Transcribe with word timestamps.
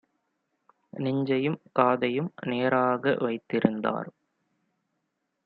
நெஞ்சையும் 0.93 1.59
காதையும் 1.71 2.31
நேராக 2.45 3.15
வைத்திருந்தார்: 3.19 4.09